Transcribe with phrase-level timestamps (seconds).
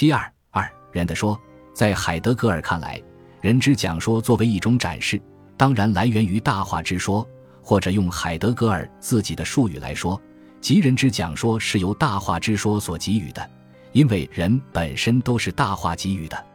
[0.00, 1.38] 七二二人的说，
[1.74, 2.98] 在海德格尔看来，
[3.42, 5.20] 人之讲说作为一种展示，
[5.58, 7.28] 当然来源于大话之说，
[7.62, 10.18] 或者用海德格尔自己的术语来说，
[10.58, 13.50] 即人之讲说是由大话之说所给予的，
[13.92, 16.46] 因为人本身都是大话给予的，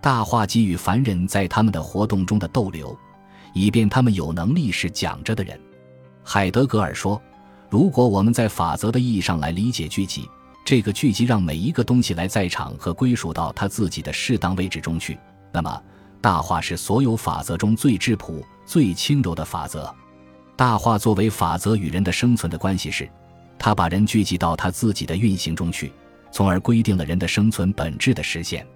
[0.00, 2.98] 大话给予凡人在他们的活动中的逗留，
[3.52, 5.60] 以便他们有能力是讲着的人。
[6.24, 7.20] 海德格尔说，
[7.68, 10.26] 如果我们在法则的意义上来理解聚集。
[10.66, 15.16] 这个聚集让每一个东西来在场和归属到它自己的适当位置中去。
[15.52, 15.80] 那么，
[16.20, 19.94] 大化是所有法则中最质朴、最轻柔的法则。
[20.56, 23.08] 大化作为法则与人的生存的关系是，
[23.56, 25.92] 它把人聚集到它自己的运行中去，
[26.32, 28.66] 从而规定了人的生存本质的实现。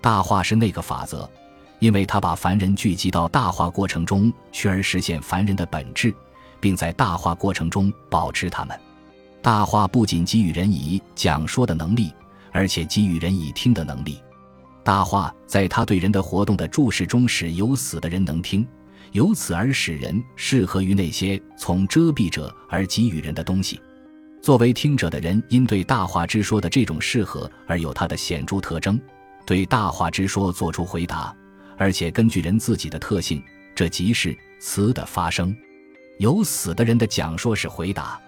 [0.00, 1.30] 大化是那个法则，
[1.78, 6.12] 因为它把凡人聚集到大化过程中去，而实现凡人的本质，
[6.58, 8.76] 并在大化过程中保持他们。
[9.40, 12.12] 大话不仅给予人以讲说的能力，
[12.52, 14.20] 而且给予人以听的能力。
[14.82, 18.66] 大话在他对人的活动的注视中，使有死的人能听，
[19.12, 23.80] 由此而使人适合于那些从遮蔽者而给予人的东西。
[24.40, 28.98] 作为听者的人，因对大话之说的这种适合而有它的显著特征，
[29.46, 31.34] 对大话之说做出回答，
[31.76, 33.42] 而且根据人自己的特性，
[33.74, 35.54] 这即是词的发生。
[36.18, 38.20] 有死的人的讲说是回答。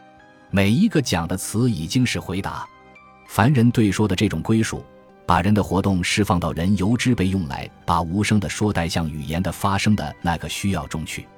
[0.52, 2.66] 每一个讲的词已经是回答，
[3.28, 4.84] 凡人对说的这种归属，
[5.24, 11.28] 把人的活动释放到人由之被用来把无声的说带向语言的发生的那个需要中去。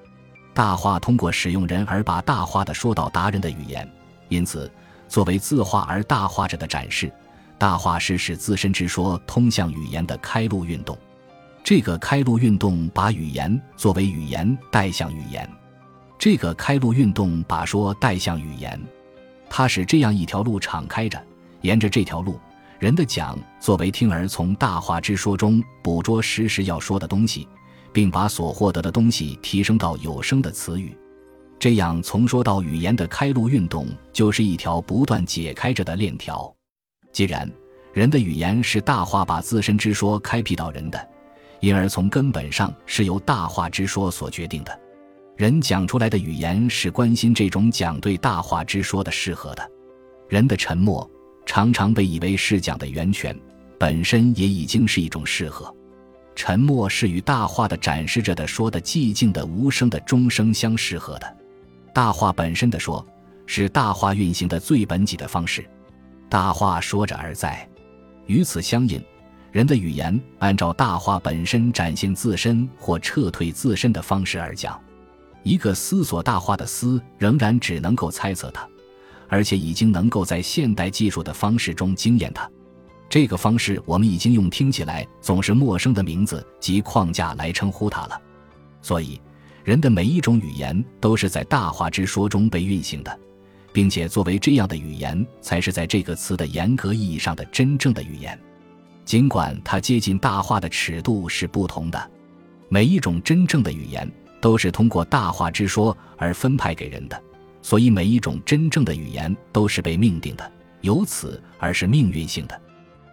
[0.54, 3.86] 大话通过使用人而把大话的说到达人的语言，
[4.30, 4.70] 因此
[5.08, 7.12] 作为自话而大话者的展示，
[7.58, 10.96] 大话是使自身之说通向语言的开路运动。
[11.62, 15.46] 这个开路运动把语言作为语言带向语言，
[16.18, 18.80] 这个开路运动把说带向语言。
[19.54, 21.22] 它使这样一条路敞开着，
[21.60, 22.40] 沿着这条路，
[22.78, 27.46] 人的讲作为听儿从大话之说中捕捉时时要说的东西，
[27.92, 30.96] 并把所获得的东西提升到有声的词语，
[31.58, 36.50] 这样从说到语言的开路运动就是一条不断解开着的链条。
[37.12, 37.46] 既然
[37.92, 41.08] 人的语言是大话把自身之说开辟到人的，
[41.60, 44.80] 因而从根本上是由大话之说所决定的。
[45.36, 49.70] 人讲出来的语言是关心这种讲对大话之说的适合的。
[50.28, 51.08] 人的沉默
[51.46, 53.36] 常常被以为是讲的源泉，
[53.78, 55.74] 本身也已经是一种适合。
[56.34, 61.36] 沉默是与大话的展示着的说的寂静的无声的钟声相适合的。
[61.94, 63.04] 大话本身的说，
[63.46, 65.64] 是大话运行的最本己的方式。
[66.28, 67.68] 大话说着而在，
[68.26, 69.02] 与此相应，
[69.50, 74.80] 人的语言按照大话本身展现自身或撤退自身的方式而讲。
[75.42, 78.66] 一个思索大话的思，仍然只能够猜测它，
[79.28, 82.48] 而且已经能够在现代技术的方式中经验它。
[83.08, 88.20] 这个方式，我们已经用听起来总是陌生的名字及框架来称呼它了。
[88.80, 89.20] 所以，
[89.64, 93.20] 人的每一种语言都是在大话之说中被运行的，
[93.72, 98.38] 并且作为这样的语言，才是在这个词的严格意义上的真正的语言。
[99.04, 102.10] 尽管它接近大话的尺度是不同的，
[102.68, 104.10] 每一种真正的语言。
[104.42, 107.22] 都是通过大话之说而分派给人的，
[107.62, 112.60] 所以每一种真正的语言都是被命定的，由此而是命运性的。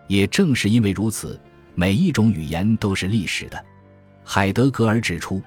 [0.08, 1.40] 也正是因为如此，
[1.76, 3.64] 每一种语言都是历史的。
[4.24, 5.40] 海德格尔指出，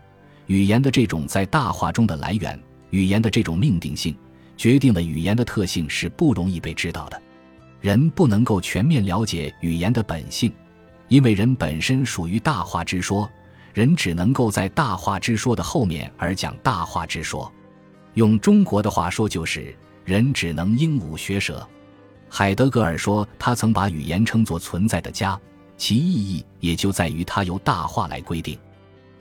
[0.47, 2.57] 语言的这种在大话中的来源，
[2.91, 4.17] 语言的这种命定性，
[4.57, 7.21] 决定了语言的特性是不容易被知道的。
[7.81, 10.53] 人不能够全面了解语言的本性，
[11.09, 13.29] 因为人本身属于大话之说。
[13.73, 17.51] 人只能够在大话之说的后面而讲大话之说，
[18.15, 19.75] 用中国的话说就是
[20.05, 21.67] 人只能鹦鹉学舌。
[22.29, 25.39] 海德格尔说，他曾把语言称作存在的家，
[25.77, 28.59] 其意义也就在于它由大话来规定。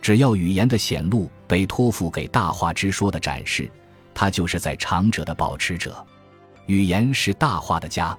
[0.02, 3.70] 只要语言的显露被托付给大话之说的展示，
[4.14, 6.06] 它就是在长者的保持者。
[6.68, 8.18] 语言是大话的家，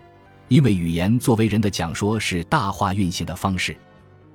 [0.48, 3.76] 因为语言作为人的讲说是大话运行的方式。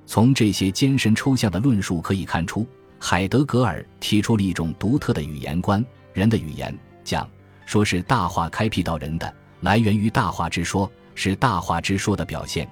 [0.08, 2.66] 从这些艰深抽象的论述可以看出，
[2.98, 5.84] 海德格尔提出了一种独特的语言观：
[6.14, 6.74] 人的语言
[7.04, 7.28] 讲
[7.66, 12.66] 说是大话开辟到人的，来源于大话之说，是大话之说的表现，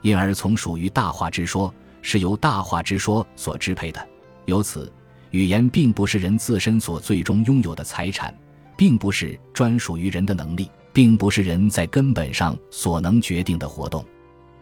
[0.00, 4.08] 因而从属于大话之说，是由大话之说所支配的。
[4.46, 4.90] 由此，
[5.30, 8.34] 语言并不是人自身所最终拥有的财产，
[8.78, 14.02] 并不是专属于人的能力，并不是人在根本上所能决定的活动。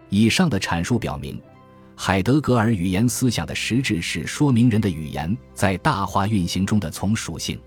[0.08, 1.40] 以上的阐述表明。
[1.98, 7.58] 海德格尔语言思想的实质是说明人的语言在大化运行中的从属性。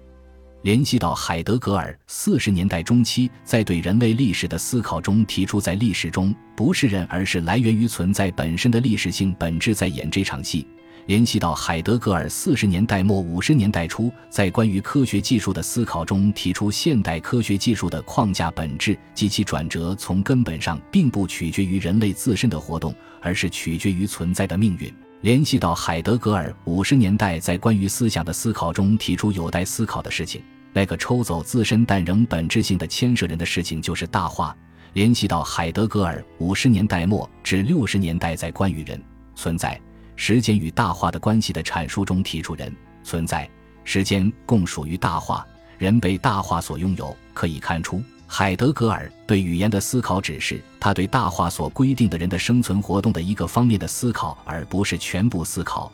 [0.61, 10.65] 联系到海德格尔四十年代中期在对人类历史的思考中提出，在历史中不是人，而是来源于存在本身的历史性本质在演这场戏。
[11.07, 24.93] 联系到海德格尔四十年代末五十年代初在关于科学技术的思考中提出，现代科学技术的框架本质及其转折从根本上并不取决于人类自身的活动，而是取决于存在的命运。
[25.21, 34.55] 联系到海德格尔五十年代在关于思想的思考中提出有待思考的事情，那个抽走自身但仍本质性的牵涉人的事情就是大化。
[34.93, 39.01] 联系到海德格尔五十年代末至六十年代在关于人
[39.35, 39.79] 存在。
[40.15, 43.49] 时间与大化的关系的阐述中提出，人存在、
[43.83, 45.45] 时间共属于大化，
[45.77, 47.15] 人被大化所拥有。
[47.33, 55.91] 可以看出，海德格尔对语言的思考只是他对大化所规定的人的生存活动的一个方面的思考，而不是全部思考。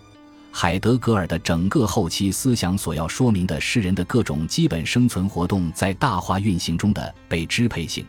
[0.51, 8.05] 海德格尔的整个后期思想所要说明的是人的各种基本生存活动在大化运行中的被支配性，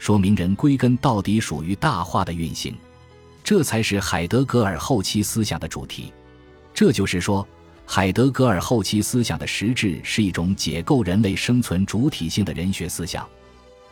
[0.00, 2.76] 说明人归根到底属于大化的运行。
[3.44, 6.12] 这才是海德格尔后期思想的主题。
[6.74, 7.46] 这就是说，
[7.86, 13.26] 海德格尔后期思想的实质是一种解构人类生存主体性的人学思想。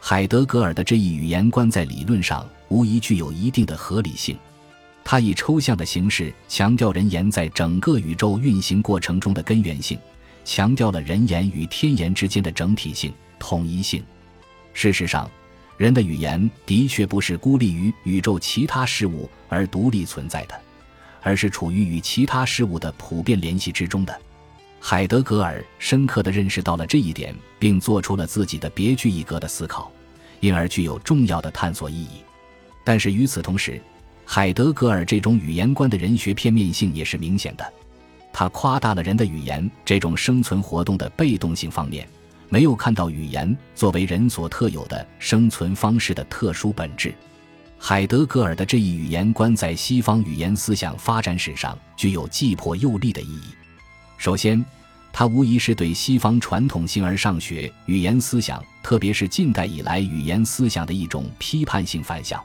[0.00, 4.36] 海德格尔的这一语言观在理论上无疑具有一定的合理性。
[5.04, 9.98] 他以抽象的形式强调人言在整个宇宙运行过程中的根源性，
[10.44, 14.04] 强调了人言与天言之间的整体性、统一性。
[14.72, 15.30] 事实上。
[15.78, 20.58] 人的语言的确不是孤立于宇宙其他事物而独立存在的，
[21.20, 24.20] 而是处于与其他事物的普遍联系之中的。
[24.80, 29.90] 海德格尔深刻地认识到了这一点，并做出了自己的别具一格的思考，
[30.40, 32.22] 因而具有重要的探索意义。
[32.84, 33.80] 但是与此同时，
[34.24, 37.72] 海德格尔这种语言观的人学片面性也是明显的，
[38.32, 42.06] 他夸大了人的语言这种生存活动的被动性方面。
[42.48, 47.12] 没有看到语言作为人所特有的生存方式的特殊本质。
[47.76, 53.48] 海德格尔的这一语言观在西方语言思想发展史上具有既迫又立的意义。
[54.18, 54.64] 首先，
[55.12, 62.42] 它无疑是对西方传统形而上学语言思想，特别是近代以来语言思想的一种批判性反响。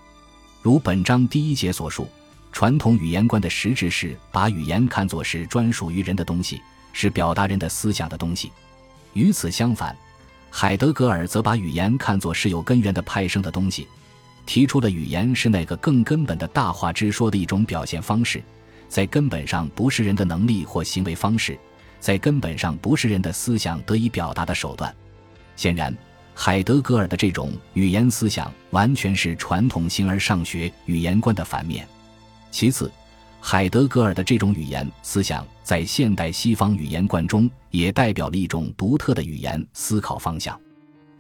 [0.62, 2.08] 如本章第一节所述，
[2.52, 6.62] 传统语言观的实质是把语言看作是专属于人的东西，
[6.94, 8.52] 是表达人的思想的东西。
[9.14, 9.96] 与此相反，
[10.50, 13.88] 海德格尔则把语言看作是有根源的派生的东西，
[14.46, 18.44] 提出了语言是那个更根本的大化之说的一种表现方式，
[18.92, 21.58] 在根本上不是人的能力或行为方式，
[22.02, 24.94] 在根本上不是人的思想得以表达的手段。
[25.56, 25.98] 显然，
[26.36, 31.88] 海德格尔的这种语言思想完全是传统形而上学语言观的反面。
[32.52, 32.92] 其次，
[33.40, 40.60] 海德格尔的这种语言思想，在现代西方语言观中，也代表了一种独特的语言思考方向。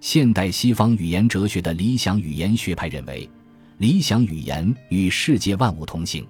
[0.01, 3.29] 现代西方语言哲学的理想语言学派认为，
[3.77, 6.27] 理想语言与世界万物同行，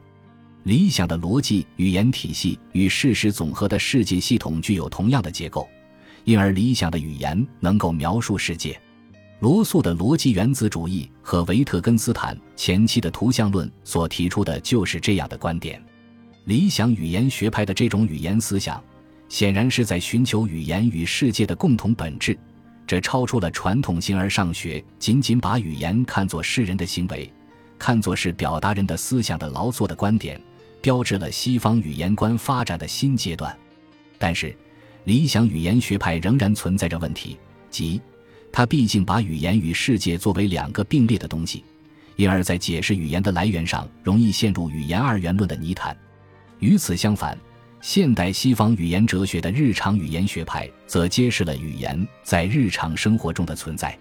[0.64, 5.68] 理想的逻辑语言体系与事实总和的世界系统具有同样的结构，
[6.24, 8.80] 因而理想的语言能够描述世界。
[9.40, 15.84] 罗素的逻辑原子主义和维特根斯坦前期的图像论所提出的就是这样的观点。
[16.46, 18.84] 理想语言学派的这种语言思想，
[19.30, 22.38] 显然是在寻求语言与世界的共同本质，
[22.86, 27.32] 这超出了传统形而上学仅仅把语言看作是人的行为，
[27.80, 30.40] 看作是表达人的思想的劳作的观点，
[30.82, 33.56] 标志了西方语言观发展的新阶段。
[34.18, 34.56] 但是，
[35.06, 37.38] 理想语言学派仍然存在着问题，
[37.70, 38.02] 即。
[38.54, 41.64] 他毕竟把语言与世界作为两个并列的东西，
[42.18, 45.96] 因而，在解释语言的来源上，容易陷入语言二元论的泥潭。
[46.60, 47.38] 与此相反，
[47.80, 53.98] 现代西方语言哲学的日常语言学派则揭示了语言在日常生活中的存在。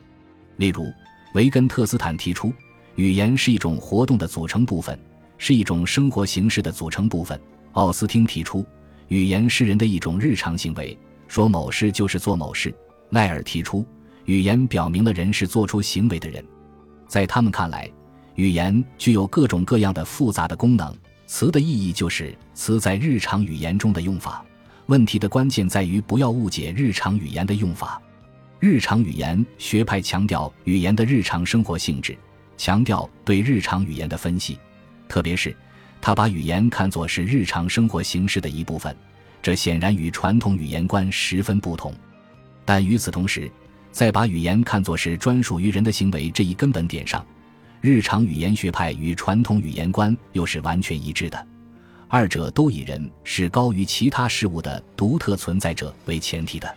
[0.57, 0.93] 例如，
[1.35, 2.53] 维根特斯坦提出，
[2.97, 4.99] 语言是一种活动的组成部分，
[5.43, 7.37] 是一种生活形式的组成部分；
[7.73, 8.65] 奥斯汀提出，
[9.09, 10.97] 语言是人的一种日常行为，
[11.29, 12.71] 说某事就是做某事；
[13.09, 13.85] 奈尔提出。
[14.27, 16.45] 语言表明了人是做出行为的人，
[17.09, 17.91] 在他们看来，
[18.35, 20.95] 语言具有各种各样的复杂的功能。
[21.27, 24.45] 词的意义就是词在日常语言中的用法。
[24.87, 28.01] 问题的关键在于不要误解日常语言的用法。
[28.59, 32.15] 日常语言学派强调语言的日常生活性质，
[32.59, 34.59] 强调对日常语言的分析，
[35.11, 35.55] 特别是
[36.01, 38.97] 他把语言看作是日常生活形式的一部分。
[39.43, 41.93] 这显然与传统语言观十分不同。
[42.65, 43.51] 但与此同时，
[43.91, 47.27] 在把语言看作是专属于人的行为这一根本点上，
[47.81, 51.47] 日常语言学派与传统语言观又是完全一致的，
[52.07, 56.73] 二者都以人是高于其他事物的独特存在者为前提的。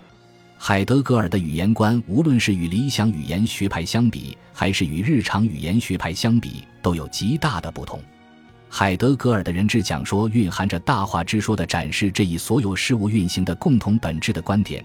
[0.57, 8.01] 海德格尔的语言观，无论是与理想语言学派相比，还是与日常语言学派相比，都有极大的不同。
[8.75, 14.83] 海德格尔的人质讲说蕴含着大话之说的展示这一所有事物运行的共同本质的观点，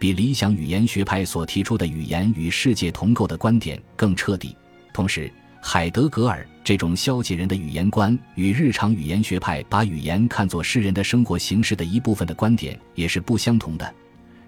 [0.00, 4.56] 比理想语言学派所提出的语言与世界同构的观点更彻底。
[4.92, 5.32] 同时，
[5.62, 13.94] 海德格尔这种消极人的语言观与日常语言学派把语言看作是人的生活形式的一部分的观点也是不相同的。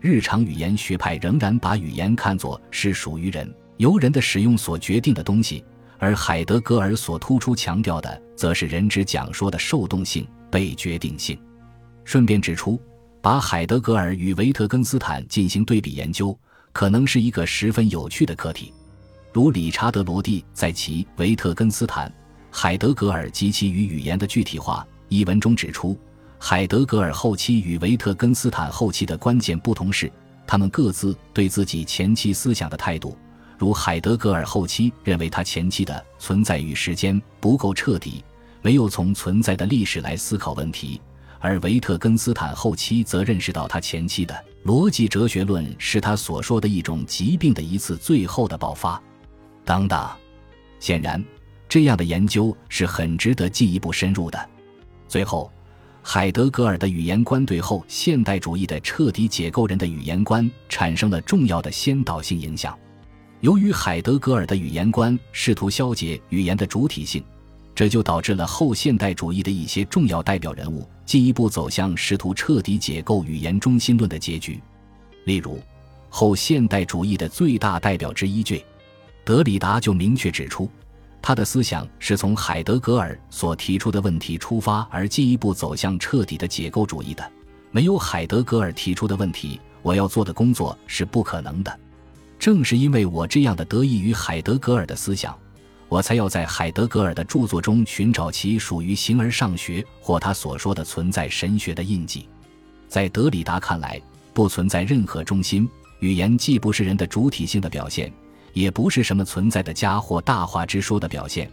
[0.00, 5.64] 日常语言学派仍然把语言看作是属于人、由人的使用所决定的东西，
[6.02, 11.40] 而海德格尔所突出强调的，则是人之讲说的受动性、被决定性。
[12.02, 12.76] 顺便指出，
[13.20, 16.36] 把海德格尔与维特根斯坦进行对比研究，
[16.72, 18.74] 可能是一个十分有趣的课题。
[19.32, 22.12] 如理查德·罗蒂在其《维特根斯坦、
[22.50, 25.96] 海德格尔及其与语言的具体化》一文中指出。
[26.36, 30.10] 海德格尔后期与维特根斯坦后期的关键不同是，
[30.48, 33.16] 他们各自对自己前期思想的态度。
[33.62, 38.24] 如海德格尔后期认为他前期的存在与时间不够彻底，
[38.60, 41.00] 没有从存在的历史来思考问题；
[41.38, 49.00] 而维特根斯坦后期则认识到他前期的逻辑哲学论是他所说的一种疾病的一次最后的爆发。
[49.64, 50.10] 等等，
[50.80, 51.24] 显然，
[51.68, 54.50] 这样的研究是很值得进一步深入的。
[55.06, 55.48] 最后。
[56.04, 62.76] 海德格尔的语言观对后现代主义的彻底解构人的语言观产生了重要的先导性影响。
[63.42, 67.20] 由于海德格尔的语言观试图消解语言的主体性，
[67.74, 74.60] 这就导致了后现代主义的一些重要代表人物进一步走向试图彻底解构语言中心论的结局。
[75.24, 75.60] 例如，
[76.08, 78.44] 后现代主义的最大代表之一
[79.24, 80.70] 德里达就明确指出。
[81.20, 87.28] 他的思想是从海德格尔所提出的问题出发，而进一步走向彻底的解构主义的。
[87.72, 91.80] 没有海德格尔提出的问题，我要做的工作是不可能的。
[92.42, 95.32] 正是因为我这样的得益于海德格尔的思想，
[95.88, 102.28] 我才要在海德格尔的著作中寻找其属于形而上学或他所说的存在神学的印记。
[102.88, 104.02] 在德里达看来，
[104.34, 105.70] 不存在任何中心，
[106.00, 108.12] 语言既不是人的主体性的表现。
[108.52, 111.48] 也不是什么存在的家或大话之说的表现，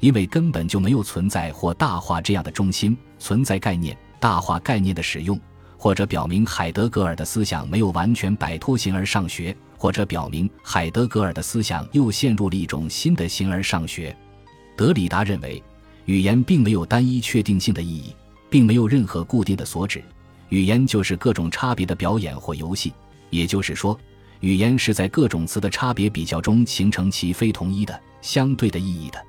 [0.00, 3.94] 因为根本就没有存在或大话这样的中心存在概念。
[4.18, 5.38] 大话概念的使用，
[5.76, 14.14] 或者表明海德格尔的思想没有完全摆脱形而上学，或者表明海德格尔的思想又陷入了一种新的形而上学。
[14.76, 15.62] 德里达认为，
[16.04, 18.14] 语言并没有单一确定性的意义，
[18.50, 20.04] 并没有任何固定的所指，
[20.50, 22.92] 语言就是各种差别的表演或游戏。
[23.30, 23.98] 也就是说。
[24.40, 29.22] 语言是在各种词的差别比较中形成其非同一的相对的意义的，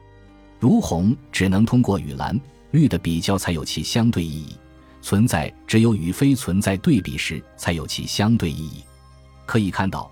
[0.57, 2.39] 如红只能通过与蓝、
[2.71, 4.55] 绿的比较才有其相对意义，
[5.01, 8.85] 存在只有与非存在对比时才有其相对意义。
[9.45, 10.09] 可以看到，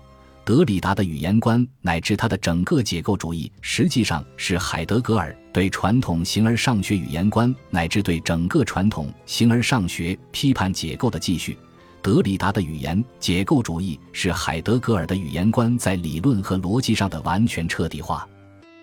[0.50, 11.56] 德里达的语言观乃至他的整个解构主义，实际上是海德格尔对传统形而上学语言观乃至对整个传统形而上学批判解构的继续。
[12.02, 18.28] 德里达的语言解构主义是海德格尔的语言观在理论和逻辑上的完全彻底化。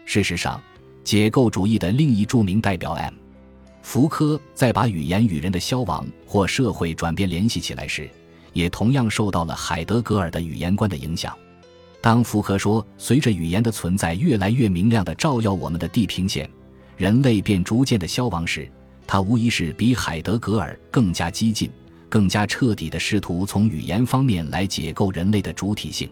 [0.05, 0.63] 事实上，
[1.03, 3.13] 解构主义的另一著名代表 M.
[3.81, 8.09] 福柯在把语言与人的消亡或社会转变联系起来时，
[8.53, 11.37] 也同样受到了海德格尔的语言观的影响。
[12.01, 16.49] 当福柯说“随着语言的存在越来越明亮地照耀我们的地平线，
[16.95, 18.69] 人类便逐渐的消亡”时，
[19.05, 21.69] 他无疑是比海德格尔更加激进。
[22.09, 26.09] 更加彻底地试图从语言方面来解构人类的主体性。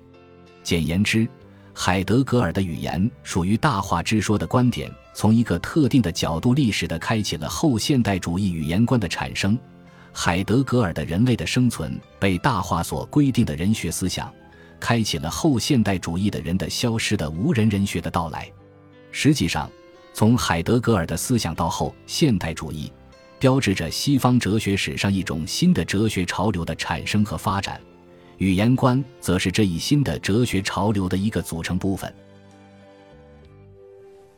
[0.61, 1.25] 简言之，
[1.73, 9.57] 海德格尔的语言属于大话之说的观点，从一个特定的角度历史地开启了后现代主义语言观的产生。
[10.11, 14.29] 海德格尔的人类的生存被大话所规定的人学思想，
[14.79, 18.51] 开启了后现代主义的人的消失的无人人学的到来。
[19.11, 19.69] 实际上，
[20.13, 22.91] 从海德格尔的思想到后现代主义。
[23.37, 27.79] 标志着西方哲学史上一种新的哲学潮流的产生和发展，
[28.37, 32.11] 语言观则是这一新的哲学潮流的一个组成部分。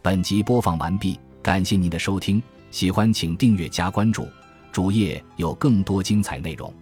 [0.02, 2.42] 本集播放完毕，感谢您的收听，
[2.72, 4.28] 喜欢请订阅加关注，
[4.72, 6.74] 主页有更多精彩内容。